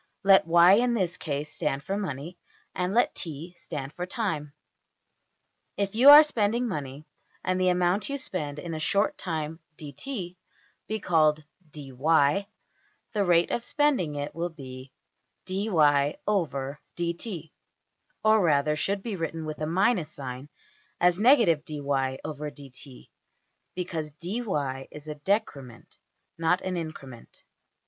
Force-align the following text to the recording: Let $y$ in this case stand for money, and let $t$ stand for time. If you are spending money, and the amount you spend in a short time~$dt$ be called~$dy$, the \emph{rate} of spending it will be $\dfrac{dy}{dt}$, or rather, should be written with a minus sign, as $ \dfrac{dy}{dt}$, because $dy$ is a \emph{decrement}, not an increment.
Let 0.23 0.47
$y$ 0.47 0.77
in 0.79 0.95
this 0.95 1.15
case 1.15 1.53
stand 1.53 1.83
for 1.83 1.95
money, 1.95 2.39
and 2.73 2.91
let 2.91 3.13
$t$ 3.13 3.53
stand 3.55 3.93
for 3.93 4.07
time. 4.07 4.51
If 5.77 5.93
you 5.93 6.09
are 6.09 6.23
spending 6.23 6.67
money, 6.67 7.05
and 7.43 7.61
the 7.61 7.69
amount 7.69 8.09
you 8.09 8.17
spend 8.17 8.57
in 8.57 8.73
a 8.73 8.79
short 8.79 9.15
time~$dt$ 9.15 10.37
be 10.87 10.99
called~$dy$, 10.99 11.91
the 11.91 12.45
\emph{rate} 13.13 13.51
of 13.51 13.63
spending 13.63 14.15
it 14.15 14.33
will 14.33 14.49
be 14.49 14.91
$\dfrac{dy}{dt}$, 15.45 17.51
or 18.23 18.43
rather, 18.43 18.75
should 18.75 19.03
be 19.03 19.15
written 19.15 19.45
with 19.45 19.61
a 19.61 19.67
minus 19.67 20.09
sign, 20.11 20.49
as 20.99 21.17
$ 21.17 21.21
\dfrac{dy}{dt}$, 21.21 23.07
because 23.75 24.09
$dy$ 24.09 24.87
is 24.89 25.07
a 25.07 25.13
\emph{decrement}, 25.13 25.99
not 26.39 26.59
an 26.61 26.75
increment. 26.75 27.43